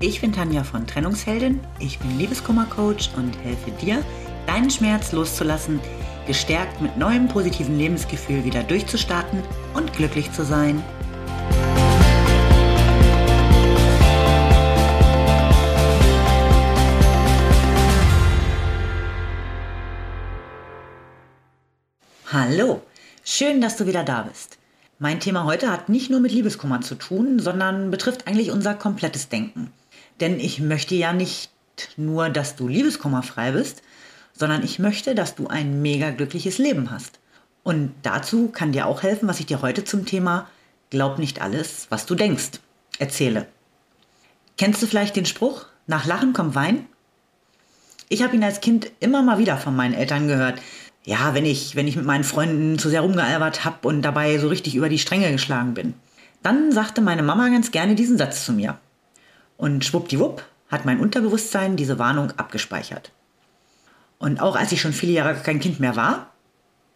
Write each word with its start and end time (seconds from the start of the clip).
Ich 0.00 0.20
bin 0.20 0.32
Tanja 0.32 0.62
von 0.62 0.86
Trennungsheldin, 0.86 1.58
ich 1.80 1.98
bin 1.98 2.18
Liebeskummercoach 2.18 3.10
und 3.16 3.36
helfe 3.42 3.72
dir, 3.72 4.04
deinen 4.46 4.70
Schmerz 4.70 5.10
loszulassen, 5.10 5.80
gestärkt 6.24 6.80
mit 6.80 6.96
neuem 6.96 7.26
positiven 7.26 7.76
Lebensgefühl 7.76 8.44
wieder 8.44 8.62
durchzustarten 8.62 9.42
und 9.74 9.92
glücklich 9.92 10.30
zu 10.30 10.44
sein. 10.44 10.84
Hallo, 22.30 22.82
schön, 23.24 23.60
dass 23.60 23.76
du 23.76 23.86
wieder 23.86 24.04
da 24.04 24.22
bist. 24.22 24.58
Mein 25.00 25.18
Thema 25.18 25.42
heute 25.42 25.72
hat 25.72 25.88
nicht 25.88 26.08
nur 26.08 26.20
mit 26.20 26.30
Liebeskummer 26.30 26.82
zu 26.82 26.94
tun, 26.94 27.40
sondern 27.40 27.90
betrifft 27.90 28.28
eigentlich 28.28 28.52
unser 28.52 28.74
komplettes 28.74 29.28
Denken. 29.28 29.72
Denn 30.20 30.40
ich 30.40 30.60
möchte 30.60 30.94
ja 30.94 31.12
nicht 31.12 31.50
nur, 31.96 32.28
dass 32.28 32.56
du 32.56 32.68
liebeskummerfrei 32.68 33.52
bist, 33.52 33.82
sondern 34.32 34.62
ich 34.62 34.78
möchte, 34.78 35.14
dass 35.14 35.34
du 35.34 35.48
ein 35.48 35.82
mega 35.82 36.10
glückliches 36.10 36.58
Leben 36.58 36.90
hast. 36.90 37.18
Und 37.62 37.92
dazu 38.02 38.48
kann 38.48 38.72
dir 38.72 38.86
auch 38.86 39.02
helfen, 39.02 39.28
was 39.28 39.40
ich 39.40 39.46
dir 39.46 39.62
heute 39.62 39.84
zum 39.84 40.06
Thema 40.06 40.48
Glaub 40.90 41.18
nicht 41.18 41.42
alles, 41.42 41.86
was 41.90 42.06
du 42.06 42.14
denkst, 42.14 42.60
erzähle. 42.98 43.46
Kennst 44.56 44.82
du 44.82 44.86
vielleicht 44.86 45.16
den 45.16 45.26
Spruch, 45.26 45.66
nach 45.86 46.06
Lachen 46.06 46.32
kommt 46.32 46.54
Wein? 46.54 46.86
Ich 48.08 48.22
habe 48.22 48.34
ihn 48.34 48.44
als 48.44 48.60
Kind 48.60 48.90
immer 49.00 49.22
mal 49.22 49.38
wieder 49.38 49.58
von 49.58 49.76
meinen 49.76 49.92
Eltern 49.92 50.28
gehört. 50.28 50.60
Ja, 51.04 51.34
wenn 51.34 51.44
ich, 51.44 51.76
wenn 51.76 51.86
ich 51.86 51.96
mit 51.96 52.06
meinen 52.06 52.24
Freunden 52.24 52.78
zu 52.78 52.88
sehr 52.88 53.02
rumgealbert 53.02 53.64
habe 53.64 53.86
und 53.86 54.02
dabei 54.02 54.38
so 54.38 54.48
richtig 54.48 54.74
über 54.74 54.88
die 54.88 54.98
Stränge 54.98 55.30
geschlagen 55.30 55.74
bin. 55.74 55.94
Dann 56.42 56.72
sagte 56.72 57.00
meine 57.00 57.22
Mama 57.22 57.48
ganz 57.50 57.70
gerne 57.70 57.94
diesen 57.94 58.16
Satz 58.16 58.44
zu 58.44 58.52
mir. 58.52 58.78
Und 59.58 59.84
schwuppdiwupp 59.84 60.42
hat 60.70 60.86
mein 60.86 61.00
Unterbewusstsein 61.00 61.76
diese 61.76 61.98
Warnung 61.98 62.30
abgespeichert. 62.38 63.10
Und 64.18 64.40
auch 64.40 64.56
als 64.56 64.72
ich 64.72 64.80
schon 64.80 64.92
viele 64.92 65.12
Jahre 65.12 65.34
kein 65.34 65.60
Kind 65.60 65.80
mehr 65.80 65.96
war, 65.96 66.32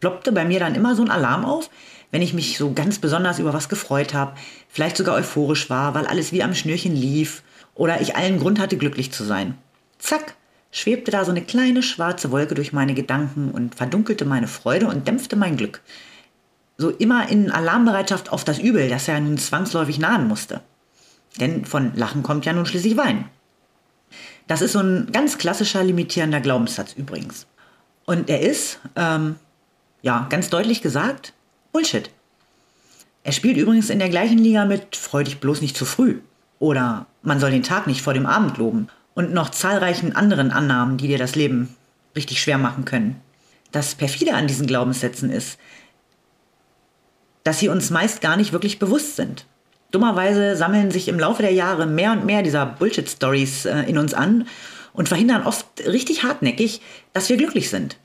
ploppte 0.00 0.32
bei 0.32 0.44
mir 0.44 0.60
dann 0.60 0.74
immer 0.74 0.94
so 0.94 1.02
ein 1.02 1.10
Alarm 1.10 1.44
auf, 1.44 1.68
wenn 2.12 2.22
ich 2.22 2.34
mich 2.34 2.56
so 2.58 2.72
ganz 2.72 2.98
besonders 2.98 3.40
über 3.40 3.52
was 3.52 3.68
gefreut 3.68 4.14
habe, 4.14 4.34
vielleicht 4.68 4.96
sogar 4.96 5.16
euphorisch 5.16 5.70
war, 5.70 5.94
weil 5.94 6.06
alles 6.06 6.32
wie 6.32 6.42
am 6.42 6.54
Schnürchen 6.54 6.94
lief 6.94 7.42
oder 7.74 8.00
ich 8.00 8.16
allen 8.16 8.38
Grund 8.38 8.60
hatte, 8.60 8.76
glücklich 8.76 9.12
zu 9.12 9.24
sein. 9.24 9.58
Zack, 9.98 10.34
schwebte 10.70 11.10
da 11.10 11.24
so 11.24 11.32
eine 11.32 11.42
kleine 11.42 11.82
schwarze 11.82 12.30
Wolke 12.30 12.54
durch 12.54 12.72
meine 12.72 12.94
Gedanken 12.94 13.50
und 13.50 13.74
verdunkelte 13.74 14.24
meine 14.24 14.46
Freude 14.46 14.86
und 14.86 15.08
dämpfte 15.08 15.34
mein 15.34 15.56
Glück. 15.56 15.80
So 16.76 16.90
immer 16.90 17.28
in 17.28 17.50
Alarmbereitschaft 17.50 18.30
auf 18.30 18.44
das 18.44 18.58
Übel, 18.58 18.88
das 18.88 19.06
ja 19.06 19.18
nun 19.18 19.38
zwangsläufig 19.38 19.98
nahen 19.98 20.28
musste. 20.28 20.60
Denn 21.40 21.64
von 21.64 21.94
Lachen 21.96 22.22
kommt 22.22 22.44
ja 22.44 22.52
nun 22.52 22.66
schließlich 22.66 22.96
Wein. 22.96 23.24
Das 24.46 24.60
ist 24.60 24.72
so 24.72 24.80
ein 24.80 25.10
ganz 25.12 25.38
klassischer 25.38 25.82
limitierender 25.82 26.40
Glaubenssatz 26.40 26.92
übrigens. 26.92 27.46
Und 28.04 28.28
er 28.28 28.40
ist, 28.40 28.80
ähm, 28.96 29.36
ja, 30.02 30.26
ganz 30.28 30.50
deutlich 30.50 30.82
gesagt, 30.82 31.32
Bullshit. 31.72 32.10
Er 33.24 33.32
spielt 33.32 33.56
übrigens 33.56 33.88
in 33.88 34.00
der 34.00 34.08
gleichen 34.08 34.38
Liga 34.38 34.64
mit 34.64 34.96
Freu 34.96 35.22
dich 35.22 35.38
bloß 35.38 35.60
nicht 35.60 35.76
zu 35.76 35.84
früh 35.84 36.18
oder 36.58 37.06
man 37.22 37.40
soll 37.40 37.52
den 37.52 37.62
Tag 37.62 37.86
nicht 37.86 38.02
vor 38.02 38.14
dem 38.14 38.26
Abend 38.26 38.58
loben 38.58 38.88
und 39.14 39.32
noch 39.32 39.50
zahlreichen 39.50 40.14
anderen 40.16 40.50
Annahmen, 40.50 40.98
die 40.98 41.06
dir 41.06 41.18
das 41.18 41.36
Leben 41.36 41.76
richtig 42.16 42.40
schwer 42.40 42.58
machen 42.58 42.84
können. 42.84 43.20
Das 43.70 43.94
perfide 43.94 44.34
an 44.34 44.48
diesen 44.48 44.66
Glaubenssätzen 44.66 45.30
ist, 45.30 45.58
dass 47.44 47.58
sie 47.58 47.68
uns 47.68 47.90
meist 47.90 48.20
gar 48.20 48.36
nicht 48.36 48.52
wirklich 48.52 48.78
bewusst 48.78 49.16
sind. 49.16 49.46
Dummerweise 49.92 50.56
sammeln 50.56 50.90
sich 50.90 51.06
im 51.06 51.20
Laufe 51.20 51.42
der 51.42 51.52
Jahre 51.52 51.86
mehr 51.86 52.12
und 52.12 52.24
mehr 52.24 52.42
dieser 52.42 52.66
Bullshit-Stories 52.66 53.66
äh, 53.66 53.82
in 53.82 53.98
uns 53.98 54.14
an 54.14 54.48
und 54.92 55.08
verhindern 55.08 55.46
oft 55.46 55.66
richtig 55.86 56.24
hartnäckig, 56.24 56.80
dass 57.12 57.28
wir 57.28 57.36
glücklich 57.36 57.70
sind. 57.70 57.96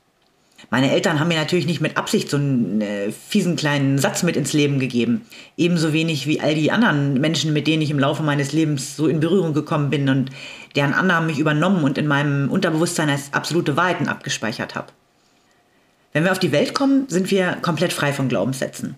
Meine 0.70 0.92
Eltern 0.92 1.20
haben 1.20 1.30
mir 1.30 1.38
natürlich 1.38 1.66
nicht 1.66 1.82
mit 1.82 1.96
Absicht 1.98 2.30
so 2.30 2.38
einen 2.38 2.82
äh, 2.82 3.12
fiesen 3.12 3.56
kleinen 3.56 4.00
Satz 4.00 4.24
mit 4.24 4.36
ins 4.36 4.54
Leben 4.54 4.80
gegeben. 4.80 5.22
Ebenso 5.56 5.94
wenig 5.94 6.28
wie 6.28 6.42
all 6.42 6.56
die 6.56 6.72
anderen 6.72 7.14
Menschen, 7.22 7.54
mit 7.54 7.68
denen 7.68 7.82
ich 7.82 7.92
im 7.92 8.00
Laufe 8.00 8.24
meines 8.24 8.52
Lebens 8.52 8.98
so 8.98 9.08
in 9.08 9.20
Berührung 9.20 9.54
gekommen 9.54 9.90
bin 9.90 10.10
und 10.10 10.30
deren 10.76 10.94
Annahmen 10.94 11.28
mich 11.28 11.40
übernommen 11.40 11.84
und 11.84 11.98
in 11.98 12.08
meinem 12.08 12.50
Unterbewusstsein 12.50 13.10
als 13.10 13.34
absolute 13.34 13.78
Wahrheiten 13.78 14.10
abgespeichert 14.10 14.76
habe. 14.76 14.92
Wenn 16.12 16.26
wir 16.26 16.32
auf 16.32 16.40
die 16.40 16.52
Welt 16.52 16.74
kommen, 16.74 17.08
sind 17.08 17.32
wir 17.32 17.58
komplett 17.62 17.94
frei 17.94 18.12
von 18.12 18.28
Glaubenssätzen. 18.28 18.96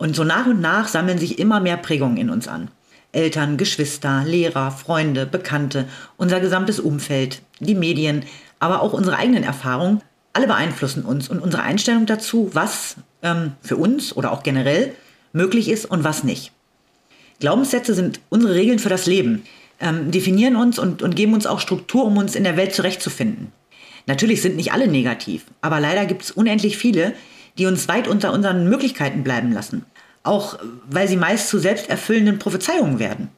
Und 0.00 0.16
so 0.16 0.24
nach 0.24 0.46
und 0.46 0.62
nach 0.62 0.88
sammeln 0.88 1.18
sich 1.18 1.38
immer 1.38 1.60
mehr 1.60 1.76
Prägungen 1.76 2.16
in 2.16 2.30
uns 2.30 2.48
an. 2.48 2.68
Eltern, 3.12 3.58
Geschwister, 3.58 4.24
Lehrer, 4.24 4.70
Freunde, 4.70 5.26
Bekannte, 5.26 5.86
unser 6.16 6.40
gesamtes 6.40 6.80
Umfeld, 6.80 7.42
die 7.58 7.74
Medien, 7.74 8.24
aber 8.60 8.80
auch 8.80 8.94
unsere 8.94 9.18
eigenen 9.18 9.44
Erfahrungen, 9.44 10.00
alle 10.32 10.46
beeinflussen 10.46 11.04
uns 11.04 11.28
und 11.28 11.40
unsere 11.40 11.64
Einstellung 11.64 12.06
dazu, 12.06 12.48
was 12.54 12.96
ähm, 13.22 13.52
für 13.60 13.76
uns 13.76 14.16
oder 14.16 14.32
auch 14.32 14.42
generell 14.42 14.94
möglich 15.34 15.68
ist 15.68 15.84
und 15.84 16.02
was 16.02 16.24
nicht. 16.24 16.50
Glaubenssätze 17.38 17.92
sind 17.92 18.20
unsere 18.30 18.54
Regeln 18.54 18.78
für 18.78 18.88
das 18.88 19.04
Leben, 19.04 19.42
ähm, 19.80 20.10
definieren 20.10 20.56
uns 20.56 20.78
und, 20.78 21.02
und 21.02 21.14
geben 21.14 21.34
uns 21.34 21.46
auch 21.46 21.60
Struktur, 21.60 22.06
um 22.06 22.16
uns 22.16 22.36
in 22.36 22.44
der 22.44 22.56
Welt 22.56 22.74
zurechtzufinden. 22.74 23.52
Natürlich 24.06 24.40
sind 24.40 24.56
nicht 24.56 24.72
alle 24.72 24.88
negativ, 24.88 25.44
aber 25.60 25.78
leider 25.78 26.06
gibt 26.06 26.22
es 26.22 26.30
unendlich 26.30 26.78
viele, 26.78 27.12
die 27.58 27.66
uns 27.66 27.88
weit 27.88 28.08
unter 28.08 28.32
unseren 28.32 28.68
Möglichkeiten 28.68 29.22
bleiben 29.22 29.52
lassen. 29.52 29.84
Auch 30.22 30.58
weil 30.88 31.08
sie 31.08 31.16
meist 31.16 31.48
zu 31.48 31.58
selbsterfüllenden 31.58 32.38
Prophezeiungen 32.38 32.98
werden. 32.98 33.28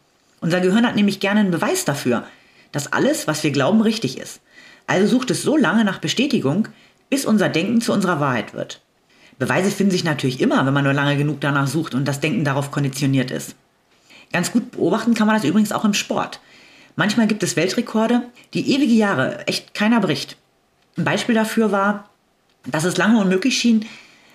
Unser 0.41 0.61
Gehirn 0.61 0.87
hat 0.87 0.97
nämlich 0.97 1.21
gerne 1.21 1.41
einen 1.41 1.51
Beweis 1.53 1.85
dafür, 1.85 2.25
dass 2.73 2.93
alles, 2.93 3.27
was 3.27 3.45
wir 3.45 3.53
glauben, 3.53 3.81
richtig 3.81 4.19
ist. 4.19 4.41
Also 4.87 5.07
sucht 5.07 5.31
es 5.31 5.43
so 5.43 5.57
lange 5.57 5.85
nach 5.85 5.99
Bestätigung, 5.99 6.69
bis 7.11 7.25
unser 7.25 7.49
Denken 7.49 7.81
zu 7.81 7.93
unserer 7.93 8.19
Wahrheit 8.19 8.55
wird. 8.55 8.81
Beweise 9.39 9.71
finden 9.71 9.93
sich 9.93 10.05
natürlich 10.05 10.41
immer, 10.41 10.67
wenn 10.67 10.75
man 10.75 10.85
nur 10.85 10.93
lange 10.93 11.17
genug 11.17 11.41
danach 11.41 11.67
sucht 11.67 11.95
und 11.95 12.07
das 12.07 12.21
Denken 12.21 12.45
darauf 12.45 12.71
konditioniert 12.71 13.31
ist. 13.31 13.55
Ganz 14.33 14.51
gut 14.51 14.73
beobachten 14.73 15.15
kann 15.15 15.27
man 15.27 15.37
das 15.37 15.45
übrigens 15.45 15.73
auch 15.73 15.85
im 15.85 15.95
Sport. 15.95 16.41
Manchmal 16.97 17.27
gibt 17.27 17.43
es 17.43 17.57
Weltrekorde, 17.57 18.23
die 18.55 18.75
ewige 18.75 18.93
Jahre 18.93 19.47
echt 19.47 19.75
keiner 19.75 20.01
bricht. 20.01 20.37
Ein 20.97 21.05
Beispiel 21.05 21.35
dafür 21.35 21.73
war, 21.73 22.11
dass 22.67 22.85
es 22.85 22.97
lange 22.97 23.21
unmöglich 23.21 23.59
schien, 23.59 23.87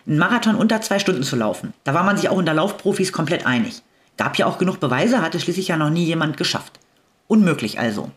einen 0.08 0.18
Marathon 0.18 0.56
unter 0.56 0.82
zwei 0.82 1.00
Stunden 1.00 1.24
zu 1.24 1.36
laufen. 1.36 1.74
Da 1.84 1.94
war 1.94 2.04
man 2.04 2.18
sich 2.18 2.30
auch 2.30 2.38
unter 2.38 2.54
Laufprofis 2.54 3.12
komplett 3.12 3.46
einig. 3.46 3.82
Gab 4.16 4.38
ja 4.38 4.46
auch 4.46 4.58
genug 4.58 4.80
Beweise, 4.80 5.22
hatte 5.22 5.40
schließlich 5.40 5.68
ja 5.68 5.78
noch 5.78 5.90
nie 5.90 6.06
jemand 6.06 6.38
geschafft. 6.38 6.80
Unmöglich 7.28 7.80
also. 7.80 8.12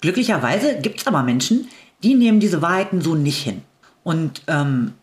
Glücklicherweise 0.00 0.78
gibt 0.80 1.00
es 1.00 1.06
aber 1.06 1.22
Menschen, 1.22 1.68
die 2.02 2.14
nehmen 2.14 2.40
diese 2.40 2.62
Wahrheiten 2.62 3.00
so 3.00 3.14
nicht 3.14 3.42
hin. 3.42 3.62
Und 4.04 4.42
ähm, 4.46 4.94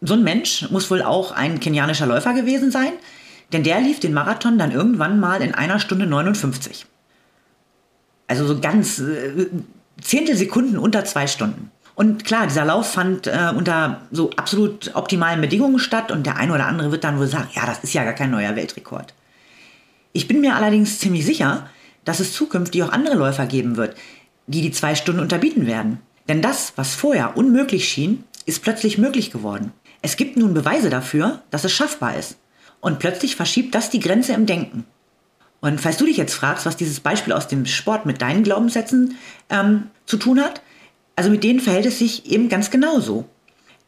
so 0.00 0.14
ein 0.14 0.22
Mensch 0.24 0.70
muss 0.70 0.90
wohl 0.90 1.02
auch 1.02 1.32
ein 1.32 1.60
kenianischer 1.60 2.06
Läufer 2.06 2.34
gewesen 2.34 2.70
sein, 2.70 2.92
denn 3.52 3.64
der 3.64 3.80
lief 3.80 4.00
den 4.00 4.12
Marathon 4.12 4.58
dann 4.58 4.70
irgendwann 4.70 5.18
mal 5.18 5.42
in 5.42 5.54
einer 5.54 5.78
Stunde 5.78 6.06
59. 6.06 6.86
Also 8.26 8.46
so 8.46 8.60
ganz 8.60 8.98
äh, 8.98 9.46
Zehntelsekunden 10.00 10.78
unter 10.78 11.04
zwei 11.04 11.26
Stunden. 11.26 11.70
Und 12.00 12.24
klar, 12.24 12.46
dieser 12.46 12.64
Lauf 12.64 12.92
fand 12.92 13.26
äh, 13.26 13.52
unter 13.54 14.00
so 14.10 14.30
absolut 14.30 14.92
optimalen 14.94 15.42
Bedingungen 15.42 15.78
statt 15.78 16.10
und 16.10 16.24
der 16.24 16.38
eine 16.38 16.54
oder 16.54 16.64
andere 16.64 16.90
wird 16.92 17.04
dann 17.04 17.18
wohl 17.18 17.26
sagen, 17.26 17.50
ja, 17.52 17.66
das 17.66 17.84
ist 17.84 17.92
ja 17.92 18.04
gar 18.04 18.14
kein 18.14 18.30
neuer 18.30 18.56
Weltrekord. 18.56 19.12
Ich 20.14 20.26
bin 20.26 20.40
mir 20.40 20.56
allerdings 20.56 20.98
ziemlich 20.98 21.26
sicher, 21.26 21.68
dass 22.06 22.20
es 22.20 22.32
zukünftig 22.32 22.82
auch 22.84 22.92
andere 22.92 23.16
Läufer 23.16 23.44
geben 23.44 23.76
wird, 23.76 23.96
die 24.46 24.62
die 24.62 24.70
zwei 24.70 24.94
Stunden 24.94 25.20
unterbieten 25.20 25.66
werden. 25.66 26.00
Denn 26.26 26.40
das, 26.40 26.72
was 26.76 26.94
vorher 26.94 27.36
unmöglich 27.36 27.86
schien, 27.86 28.24
ist 28.46 28.62
plötzlich 28.62 28.96
möglich 28.96 29.30
geworden. 29.30 29.74
Es 30.00 30.16
gibt 30.16 30.38
nun 30.38 30.54
Beweise 30.54 30.88
dafür, 30.88 31.42
dass 31.50 31.64
es 31.64 31.72
schaffbar 31.72 32.16
ist. 32.16 32.38
Und 32.80 32.98
plötzlich 32.98 33.36
verschiebt 33.36 33.74
das 33.74 33.90
die 33.90 34.00
Grenze 34.00 34.32
im 34.32 34.46
Denken. 34.46 34.86
Und 35.60 35.82
falls 35.82 35.98
du 35.98 36.06
dich 36.06 36.16
jetzt 36.16 36.32
fragst, 36.32 36.64
was 36.64 36.78
dieses 36.78 37.00
Beispiel 37.00 37.34
aus 37.34 37.46
dem 37.46 37.66
Sport 37.66 38.06
mit 38.06 38.22
deinen 38.22 38.42
Glaubenssätzen 38.42 39.18
ähm, 39.50 39.90
zu 40.06 40.16
tun 40.16 40.40
hat, 40.40 40.62
also 41.20 41.28
mit 41.28 41.44
denen 41.44 41.60
verhält 41.60 41.84
es 41.84 41.98
sich 41.98 42.32
eben 42.32 42.48
ganz 42.48 42.70
genauso. 42.70 43.28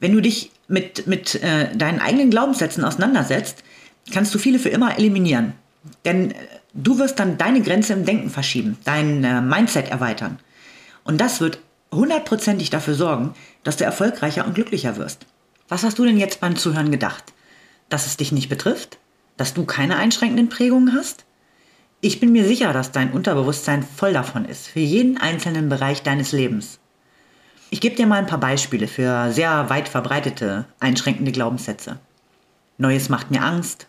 Wenn 0.00 0.12
du 0.12 0.20
dich 0.20 0.50
mit, 0.68 1.06
mit 1.06 1.42
äh, 1.42 1.74
deinen 1.74 1.98
eigenen 1.98 2.28
Glaubenssätzen 2.28 2.84
auseinandersetzt, 2.84 3.64
kannst 4.12 4.34
du 4.34 4.38
viele 4.38 4.58
für 4.58 4.68
immer 4.68 4.98
eliminieren. 4.98 5.54
Denn 6.04 6.32
äh, 6.32 6.34
du 6.74 6.98
wirst 6.98 7.18
dann 7.18 7.38
deine 7.38 7.62
Grenze 7.62 7.94
im 7.94 8.04
Denken 8.04 8.28
verschieben, 8.28 8.76
dein 8.84 9.24
äh, 9.24 9.40
Mindset 9.40 9.88
erweitern. 9.88 10.40
Und 11.04 11.22
das 11.22 11.40
wird 11.40 11.58
hundertprozentig 11.90 12.68
dafür 12.68 12.92
sorgen, 12.92 13.32
dass 13.64 13.78
du 13.78 13.84
erfolgreicher 13.84 14.44
und 14.44 14.54
glücklicher 14.54 14.98
wirst. 14.98 15.24
Was 15.70 15.84
hast 15.84 15.98
du 15.98 16.04
denn 16.04 16.18
jetzt 16.18 16.40
beim 16.40 16.56
Zuhören 16.56 16.90
gedacht? 16.90 17.32
Dass 17.88 18.04
es 18.04 18.18
dich 18.18 18.30
nicht 18.30 18.50
betrifft? 18.50 18.98
Dass 19.38 19.54
du 19.54 19.64
keine 19.64 19.96
einschränkenden 19.96 20.50
Prägungen 20.50 20.92
hast? 20.92 21.24
Ich 22.02 22.20
bin 22.20 22.30
mir 22.30 22.44
sicher, 22.44 22.74
dass 22.74 22.92
dein 22.92 23.10
Unterbewusstsein 23.10 23.82
voll 23.82 24.12
davon 24.12 24.44
ist, 24.44 24.66
für 24.66 24.80
jeden 24.80 25.16
einzelnen 25.16 25.70
Bereich 25.70 26.02
deines 26.02 26.32
Lebens. 26.32 26.78
Ich 27.72 27.80
gebe 27.80 27.96
dir 27.96 28.06
mal 28.06 28.18
ein 28.18 28.26
paar 28.26 28.38
Beispiele 28.38 28.86
für 28.86 29.32
sehr 29.32 29.70
weit 29.70 29.88
verbreitete 29.88 30.66
einschränkende 30.78 31.32
Glaubenssätze. 31.32 31.98
Neues 32.76 33.08
macht 33.08 33.30
mir 33.30 33.42
Angst, 33.42 33.86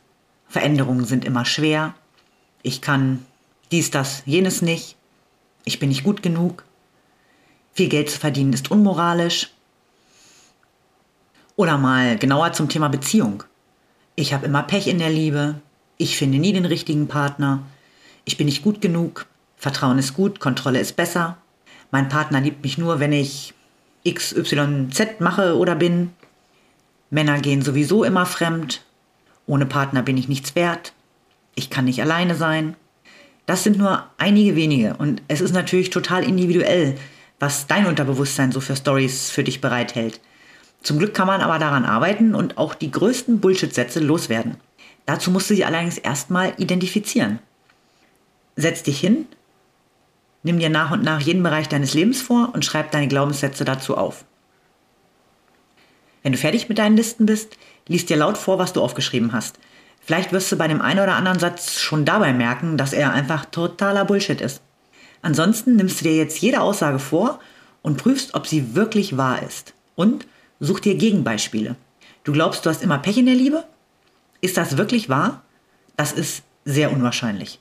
Veränderungen 0.48 1.04
sind 1.04 1.26
immer 1.26 1.44
schwer, 1.44 1.94
ich 2.62 2.80
kann 2.80 3.26
dies, 3.74 3.92
das, 3.92 4.24
jenes 4.26 4.62
nicht, 4.62 4.96
ich 5.66 5.80
bin 5.80 5.90
nicht 5.90 6.06
gut 6.06 6.24
genug, 6.24 6.64
viel 7.74 7.90
Geld 7.90 8.10
zu 8.10 8.18
verdienen 8.18 8.54
ist 8.54 8.72
unmoralisch. 8.72 9.52
Oder 11.58 11.78
mal 11.78 12.18
genauer 12.18 12.54
zum 12.54 12.70
Thema 12.70 12.88
Beziehung. 12.88 13.44
Ich 14.16 14.34
habe 14.34 14.46
immer 14.46 14.64
Pech 14.64 14.88
in 14.88 15.00
der 15.00 15.10
Liebe, 15.10 15.56
ich 15.98 16.16
finde 16.16 16.38
nie 16.38 16.54
den 16.54 16.66
richtigen 16.66 17.10
Partner, 17.10 17.64
ich 18.24 18.38
bin 18.38 18.46
nicht 18.46 18.64
gut 18.64 18.80
genug, 18.80 19.26
Vertrauen 19.58 20.00
ist 20.00 20.14
gut, 20.14 20.40
Kontrolle 20.40 20.80
ist 20.80 20.96
besser, 20.96 21.38
mein 21.92 22.08
Partner 22.08 22.40
liebt 22.40 22.64
mich 22.64 22.78
nur, 22.78 23.02
wenn 23.02 23.12
ich 23.12 23.54
XYZ 24.08 25.20
mache 25.20 25.58
oder 25.58 25.76
bin, 25.76 26.12
Männer 27.10 27.40
gehen 27.40 27.62
sowieso 27.62 28.04
immer 28.04 28.26
fremd, 28.26 28.84
ohne 29.46 29.66
Partner 29.66 30.02
bin 30.02 30.18
ich 30.18 30.28
nichts 30.28 30.56
wert, 30.56 30.94
ich 31.56 31.70
kann 31.70 31.86
nicht 31.86 32.02
alleine 32.02 32.36
sein. 32.36 32.76
Das 33.46 33.64
sind 33.64 33.78
nur 33.78 34.06
einige 34.18 34.56
wenige 34.56 34.96
und 34.96 35.22
es 35.28 35.42
ist 35.42 35.54
natürlich 35.54 35.90
total 35.90 36.24
individuell, 36.24 36.96
was 37.40 37.68
dein 37.68 37.86
Unterbewusstsein 37.86 38.52
so 38.52 38.62
für 38.62 38.76
Stories 38.76 39.30
für 39.30 39.44
dich 39.44 39.62
bereithält. 39.62 40.22
Zum 40.82 40.98
Glück 40.98 41.14
kann 41.14 41.28
man 41.28 41.42
aber 41.42 41.60
daran 41.60 41.86
arbeiten 41.86 42.36
und 42.36 42.58
auch 42.58 42.74
die 42.74 42.92
größten 42.92 43.40
Bullshit-Sätze 43.40 44.00
loswerden. 44.00 44.56
Dazu 45.06 45.30
musst 45.32 45.50
du 45.50 45.56
sie 45.56 45.66
allerdings 45.66 45.98
erstmal 45.98 46.54
identifizieren. 46.58 47.40
Setz 48.56 48.84
dich 48.84 49.00
hin, 49.00 49.28
nimm 50.44 50.60
dir 50.60 50.70
nach 50.70 50.92
und 50.92 51.04
nach 51.04 51.22
jeden 51.22 51.44
Bereich 51.44 51.68
deines 51.68 51.94
Lebens 51.94 52.22
vor 52.22 52.52
und 52.54 52.64
schreib 52.64 52.92
deine 52.92 53.08
Glaubenssätze 53.08 53.66
dazu 53.66 53.98
auf. 53.98 54.26
Wenn 56.22 56.32
du 56.32 56.38
fertig 56.38 56.70
mit 56.70 56.78
deinen 56.78 56.96
Listen 56.96 57.26
bist, 57.26 57.58
liest 57.88 58.10
dir 58.10 58.18
laut 58.18 58.38
vor, 58.38 58.60
was 58.60 58.74
du 58.74 58.82
aufgeschrieben 58.82 59.34
hast. 59.34 59.60
Vielleicht 60.00 60.32
wirst 60.32 60.52
du 60.52 60.58
bei 60.58 60.68
dem 60.68 60.82
einen 60.82 61.00
oder 61.00 61.16
anderen 61.16 61.40
Satz 61.40 61.80
schon 61.80 62.06
dabei 62.06 62.34
merken, 62.34 62.78
dass 62.78 62.94
er 62.94 63.14
einfach 63.14 63.46
totaler 63.46 64.06
Bullshit 64.06 64.42
ist. 64.42 64.62
Ansonsten 65.22 65.78
nimmst 65.78 66.02
du 66.02 66.06
dir 66.06 66.16
jetzt 66.16 66.40
jede 66.40 66.62
Aussage 66.62 67.00
vor 67.00 67.40
und 67.82 67.98
prüfst, 67.98 68.34
ob 68.34 68.46
sie 68.48 68.76
wirklich 68.76 69.16
wahr 69.18 69.42
ist. 69.44 69.74
Und 69.96 70.28
such 70.60 70.82
dir 70.82 70.96
Gegenbeispiele. 70.96 71.76
Du 72.24 72.32
glaubst, 72.32 72.66
du 72.66 72.70
hast 72.70 72.84
immer 72.84 72.98
Pech 72.98 73.18
in 73.18 73.26
der 73.26 73.36
Liebe? 73.36 73.64
Ist 74.42 74.58
das 74.58 74.78
wirklich 74.78 75.08
wahr? 75.10 75.42
Das 75.96 76.12
ist 76.12 76.44
sehr 76.66 76.92
unwahrscheinlich. 76.92 77.60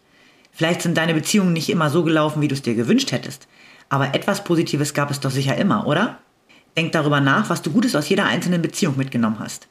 Vielleicht 0.52 0.82
sind 0.82 0.96
deine 0.96 1.14
Beziehungen 1.14 1.52
nicht 1.52 1.70
immer 1.70 1.90
so 1.90 2.04
gelaufen, 2.04 2.42
wie 2.42 2.48
du 2.48 2.54
es 2.54 2.62
dir 2.62 2.74
gewünscht 2.74 3.10
hättest. 3.10 3.48
Aber 3.88 4.14
etwas 4.14 4.44
Positives 4.44 4.94
gab 4.94 5.10
es 5.10 5.20
doch 5.20 5.30
sicher 5.30 5.56
immer, 5.56 5.86
oder? 5.86 6.18
Denk 6.76 6.92
darüber 6.92 7.20
nach, 7.20 7.50
was 7.50 7.62
du 7.62 7.72
Gutes 7.72 7.96
aus 7.96 8.08
jeder 8.08 8.26
einzelnen 8.26 8.62
Beziehung 8.62 8.96
mitgenommen 8.96 9.38
hast. 9.38 9.68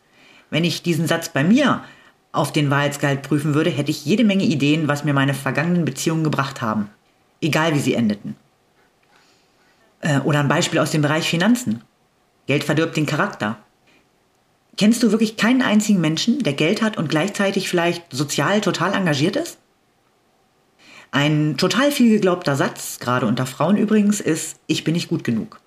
Wenn 0.49 0.63
ich 0.63 0.83
diesen 0.83 1.07
Satz 1.07 1.29
bei 1.29 1.43
mir 1.43 1.83
auf 2.31 2.51
den 2.51 2.69
Wahrheitsgehalt 2.69 3.23
prüfen 3.23 3.53
würde, 3.53 3.69
hätte 3.69 3.91
ich 3.91 4.05
jede 4.05 4.23
Menge 4.23 4.43
Ideen, 4.43 4.87
was 4.87 5.03
mir 5.03 5.13
meine 5.13 5.33
vergangenen 5.33 5.85
Beziehungen 5.85 6.23
gebracht 6.23 6.61
haben. 6.61 6.89
Egal 7.41 7.73
wie 7.73 7.79
sie 7.79 7.93
endeten. 7.93 8.35
Äh, 10.01 10.19
oder 10.19 10.39
ein 10.39 10.47
Beispiel 10.47 10.79
aus 10.79 10.91
dem 10.91 11.01
Bereich 11.01 11.29
Finanzen. 11.29 11.81
Geld 12.47 12.63
verdirbt 12.63 12.97
den 12.97 13.05
Charakter. 13.05 13.57
Kennst 14.77 15.03
du 15.03 15.11
wirklich 15.11 15.37
keinen 15.37 15.61
einzigen 15.61 16.01
Menschen, 16.01 16.39
der 16.39 16.53
Geld 16.53 16.81
hat 16.81 16.97
und 16.97 17.09
gleichzeitig 17.09 17.69
vielleicht 17.69 18.03
sozial 18.11 18.61
total 18.61 18.93
engagiert 18.93 19.35
ist? 19.35 19.57
Ein 21.11 21.57
total 21.57 21.91
viel 21.91 22.09
geglaubter 22.09 22.55
Satz, 22.55 22.99
gerade 22.99 23.25
unter 23.25 23.45
Frauen 23.45 23.77
übrigens, 23.77 24.21
ist, 24.21 24.57
ich 24.67 24.83
bin 24.83 24.93
nicht 24.93 25.09
gut 25.09 25.23
genug. 25.23 25.59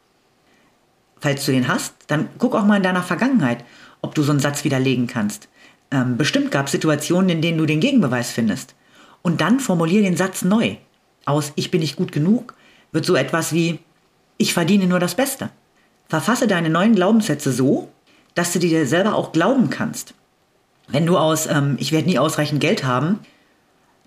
Falls 1.21 1.45
du 1.45 1.53
den 1.53 1.69
hast, 1.69 1.95
dann 2.07 2.29
guck 2.39 2.55
auch 2.55 2.65
mal 2.65 2.79
in 2.79 2.83
deiner 2.83 3.03
Vergangenheit, 3.03 3.65
ob 4.01 4.15
du 4.15 4.23
so 4.23 4.33
einen 4.33 4.41
Satz 4.41 4.65
widerlegen 4.65 5.07
kannst. 5.07 5.49
Ähm, 5.91 6.17
bestimmt 6.17 6.51
gab 6.51 6.67
es 6.67 6.73
Situationen, 6.73 7.31
in 7.31 7.43
denen 7.43 7.59
du 7.59 7.67
den 7.67 7.81
Gegenbeweis 7.81 8.31
findest. 8.31 8.75
Und 9.23 9.41
dann 9.41 9.61
formulier 9.61 10.03
den 10.03 10.17
Satz 10.17 10.43
neu. 10.43 10.77
Aus 11.27 11.53
Ich 11.57 11.71
bin 11.71 11.81
nicht 11.81 11.97
gut 11.97 12.13
genug 12.13 12.55
wird 12.95 13.05
so 13.05 13.17
etwas 13.17 13.53
wie 13.53 13.81
Ich 14.39 14.55
verdiene 14.55 14.87
nur 14.87 15.01
das 15.01 15.15
Beste. 15.15 15.51
Verfasse 16.09 16.47
deine 16.47 16.71
neuen 16.71 16.95
Glaubenssätze 16.95 17.53
so, 17.53 17.89
dass 18.35 18.53
du 18.53 18.59
dir 18.59 18.87
selber 18.87 19.15
auch 19.15 19.33
glauben 19.33 19.69
kannst. 19.69 20.15
Wenn 20.89 21.05
du 21.05 21.19
aus 21.19 21.47
ähm, 21.47 21.77
Ich 21.79 21.93
werde 21.93 22.09
nie 22.09 22.19
ausreichend 22.19 22.61
Geld 22.61 22.85
haben, 22.85 23.19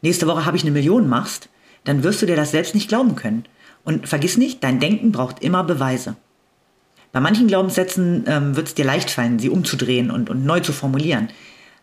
nächste 0.01 0.27
Woche 0.27 0.45
habe 0.45 0.57
ich 0.57 0.63
eine 0.63 0.71
Million 0.71 1.07
machst, 1.07 1.49
dann 1.83 2.03
wirst 2.03 2.21
du 2.21 2.25
dir 2.25 2.35
das 2.35 2.51
selbst 2.51 2.75
nicht 2.75 2.89
glauben 2.89 3.15
können. 3.15 3.45
Und 3.83 4.07
vergiss 4.07 4.37
nicht, 4.37 4.63
dein 4.63 4.79
Denken 4.79 5.11
braucht 5.11 5.41
immer 5.41 5.63
Beweise. 5.63 6.17
Bei 7.13 7.21
manchen 7.21 7.47
Glaubenssätzen 7.47 8.25
ähm, 8.27 8.55
wird 8.55 8.67
es 8.67 8.75
dir 8.75 8.85
leicht 8.85 9.09
fallen, 9.09 9.39
sie 9.39 9.49
umzudrehen 9.49 10.11
und, 10.11 10.29
und 10.29 10.45
neu 10.45 10.59
zu 10.59 10.73
formulieren. 10.73 11.29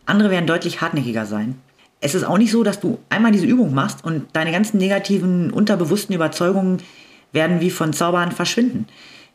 Andere 0.06 0.30
werden 0.30 0.46
deutlich 0.46 0.80
hartnäckiger 0.80 1.24
sein. 1.24 1.58
Es 2.00 2.14
ist 2.14 2.24
auch 2.24 2.36
nicht 2.36 2.50
so, 2.50 2.62
dass 2.62 2.80
du 2.80 2.98
einmal 3.08 3.32
diese 3.32 3.46
Übung 3.46 3.72
machst 3.72 4.04
und 4.04 4.26
deine 4.34 4.52
ganzen 4.52 4.76
negativen, 4.76 5.50
unterbewussten 5.50 6.14
Überzeugungen 6.14 6.82
werden 7.32 7.60
wie 7.60 7.70
von 7.70 7.94
Zaubern 7.94 8.32
verschwinden. 8.32 8.86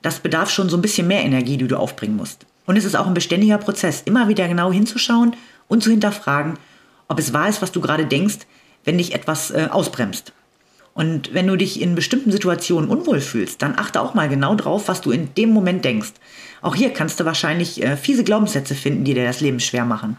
Das 0.03 0.19
bedarf 0.19 0.51
schon 0.51 0.69
so 0.69 0.77
ein 0.77 0.81
bisschen 0.81 1.07
mehr 1.07 1.23
Energie, 1.23 1.57
die 1.57 1.67
du 1.67 1.77
aufbringen 1.77 2.15
musst. 2.15 2.45
Und 2.67 2.77
es 2.77 2.85
ist 2.85 2.95
auch 2.95 3.07
ein 3.07 3.15
beständiger 3.15 3.57
Prozess, 3.57 4.03
immer 4.05 4.27
wieder 4.27 4.47
genau 4.47 4.71
hinzuschauen 4.71 5.35
und 5.67 5.81
zu 5.81 5.89
hinterfragen, 5.89 6.59
ob 7.07 7.17
es 7.17 7.33
wahr 7.33 7.49
ist, 7.49 7.63
was 7.63 7.71
du 7.71 7.81
gerade 7.81 8.05
denkst, 8.05 8.45
wenn 8.89 8.97
dich 8.97 9.13
etwas 9.13 9.51
äh, 9.51 9.67
ausbremst. 9.69 10.33
Und 10.95 11.31
wenn 11.31 11.45
du 11.45 11.55
dich 11.55 11.79
in 11.79 11.93
bestimmten 11.93 12.31
Situationen 12.31 12.89
unwohl 12.89 13.21
fühlst, 13.21 13.61
dann 13.61 13.77
achte 13.77 14.01
auch 14.01 14.15
mal 14.15 14.27
genau 14.27 14.55
drauf, 14.55 14.87
was 14.87 15.01
du 15.01 15.11
in 15.11 15.31
dem 15.35 15.51
Moment 15.51 15.85
denkst. 15.85 16.13
Auch 16.63 16.73
hier 16.73 16.91
kannst 16.91 17.19
du 17.19 17.25
wahrscheinlich 17.25 17.83
äh, 17.83 17.95
fiese 17.97 18.23
Glaubenssätze 18.23 18.73
finden, 18.73 19.03
die 19.03 19.13
dir 19.13 19.25
das 19.25 19.41
Leben 19.41 19.59
schwer 19.59 19.85
machen. 19.85 20.17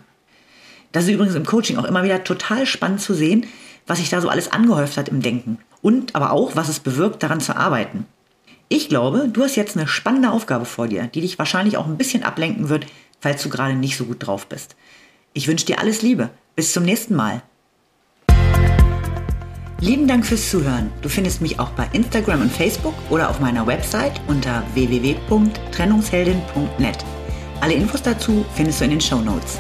Das 0.93 1.03
ist 1.03 1.11
übrigens 1.11 1.35
im 1.35 1.45
Coaching 1.45 1.79
auch 1.79 1.85
immer 1.85 2.05
wieder 2.05 2.23
total 2.23 2.65
spannend 2.65 3.01
zu 3.01 3.13
sehen, 3.13 3.45
was 3.89 3.99
sich 3.99 4.09
da 4.09 4.21
so 4.21 4.29
alles 4.29 4.53
angehäuft 4.53 4.97
hat 4.97 5.09
im 5.09 5.21
Denken. 5.21 5.59
Und 5.83 6.15
aber 6.15 6.31
auch, 6.31 6.55
was 6.55 6.69
es 6.69 6.79
bewirkt, 6.79 7.25
daran 7.25 7.41
zu 7.41 7.57
arbeiten. 7.57 8.07
Ich 8.69 8.89
glaube, 8.89 9.29
du 9.33 9.43
hast 9.43 9.57
jetzt 9.57 9.77
eine 9.77 9.89
spannende 9.89 10.31
Aufgabe 10.31 10.65
vor 10.65 10.87
dir, 10.87 11.09
die 11.09 11.23
dich 11.23 11.41
wahrscheinlich 11.41 11.77
auch 11.77 11.89
ein 11.89 11.99
bisschen 11.99 12.23
ablenken 12.23 12.69
wird, 12.69 12.87
falls 13.19 13.43
du 13.43 13.49
gerade 13.49 13.75
nicht 13.75 13.97
so 13.97 14.05
gut 14.05 14.25
drauf 14.25 14.47
bist. 14.47 14.77
Ich 15.33 15.49
wünsche 15.49 15.67
dir 15.67 15.81
alles 15.81 16.03
Liebe. 16.03 16.31
Bis 16.55 16.73
zum 16.73 16.85
nächsten 16.85 17.17
Mal. 17.17 17.43
Lieben 19.83 20.07
Dank 20.07 20.27
fürs 20.27 20.51
Zuhören. 20.51 20.93
Du 21.01 21.09
findest 21.09 21.41
mich 21.41 21.59
auch 21.59 21.71
bei 21.71 21.89
Instagram 21.95 22.43
und 22.43 22.53
Facebook 22.53 22.93
oder 23.09 23.31
auf 23.31 23.41
meiner 23.41 23.67
Website 23.67 24.21
unter 24.29 24.63
www.trennungsheldin.net. 24.75 26.99
Alle 27.63 27.73
Infos 27.73 28.03
dazu 28.03 28.45
findest 28.55 28.81
du 28.81 28.85
in 28.85 28.91
den 28.91 29.01
Show 29.01 29.23
Notes. 29.23 29.59